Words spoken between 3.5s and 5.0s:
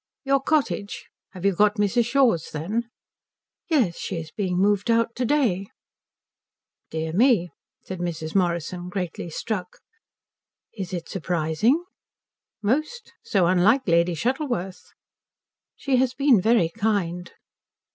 "Yes. She is being moved